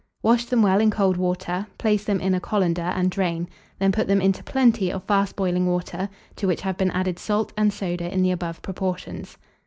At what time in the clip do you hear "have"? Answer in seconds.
6.61-6.75